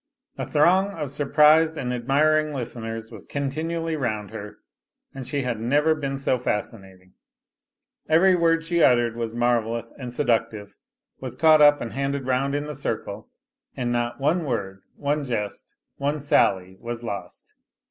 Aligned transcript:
A 0.35 0.47
throng 0.47 0.87
of 0.95 1.11
surprised 1.11 1.77
and 1.77 1.93
admiring 1.93 2.55
listeners 2.55 3.11
was 3.11 3.27
continually 3.27 3.95
round 3.95 4.31
her, 4.31 4.57
and 5.13 5.27
she 5.27 5.43
had 5.43 5.59
never 5.59 5.93
been 5.93 6.17
so 6.17 6.39
fascinating. 6.39 7.13
Every 8.09 8.33
word 8.35 8.63
she 8.63 8.81
uttered 8.81 9.15
was 9.15 9.35
marvellous 9.35 9.93
and 9.99 10.11
seductive, 10.11 10.75
was 11.19 11.35
caught 11.35 11.61
up 11.61 11.81
and 11.81 11.93
handed 11.93 12.25
round 12.25 12.55
in 12.55 12.65
the 12.65 12.73
circle, 12.73 13.29
and 13.77 13.91
not 13.91 14.19
one 14.19 14.43
word, 14.43 14.81
one 14.95 15.23
jest, 15.23 15.75
one 15.97 16.19
sally 16.19 16.77
was 16.79 17.03
lost. 17.03 17.53